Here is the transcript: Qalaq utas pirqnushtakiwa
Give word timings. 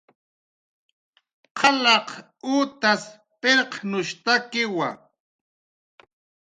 Qalaq 1.57 2.07
utas 2.59 3.01
pirqnushtakiwa 3.41 4.89